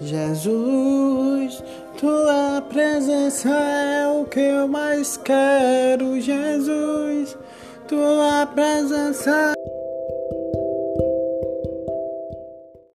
Jesus, 0.00 1.62
tua 1.98 2.62
presença 2.68 3.48
é 3.48 4.06
o 4.08 4.24
que 4.26 4.40
eu 4.40 4.68
mais 4.68 5.16
quero, 5.16 6.20
Jesus, 6.20 7.36
tua 7.88 8.46
presença. 8.46 9.54